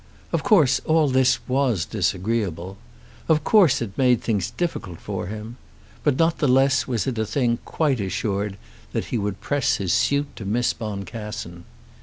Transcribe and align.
Of 0.31 0.41
course 0.41 0.79
all 0.83 1.09
this 1.09 1.47
was 1.47 1.85
disagreeable. 1.85 2.79
Of 3.29 3.43
course 3.43 3.83
it 3.83 3.95
made 3.99 4.19
things 4.19 4.49
difficult 4.49 4.99
for 4.99 5.27
him. 5.27 5.57
But 6.03 6.17
not 6.17 6.39
the 6.39 6.47
less 6.47 6.87
was 6.87 7.05
it 7.05 7.19
a 7.19 7.25
thing 7.27 7.59
quite 7.65 7.99
assured 7.99 8.57
that 8.93 9.05
he 9.13 9.19
would 9.19 9.41
press 9.41 9.75
his 9.75 9.93
suit 9.93 10.35
to 10.37 10.43
Miss 10.43 10.73
Boncassen. 10.73 11.65